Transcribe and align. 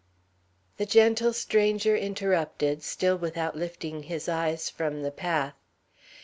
The 0.77 0.87
gentle 0.87 1.31
stranger 1.31 1.95
interrupted, 1.95 2.81
still 2.81 3.19
without 3.19 3.55
lifting 3.55 4.01
his 4.01 4.27
eyes 4.27 4.67
from 4.67 5.03
the 5.03 5.11
path. 5.11 5.53